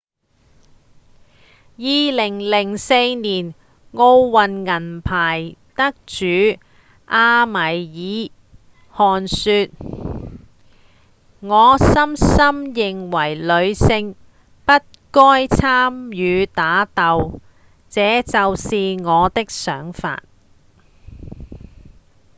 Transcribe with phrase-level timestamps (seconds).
[1.77, 3.53] 2004年
[3.91, 6.57] 奧運銀牌得主
[7.05, 7.61] 阿米爾·
[8.89, 9.67] 汗說：
[11.41, 13.35] 「我深深認為
[13.67, 14.15] 女性
[14.65, 14.71] 不
[15.11, 17.39] 該參與打鬥
[17.91, 20.23] 這就是我的想法」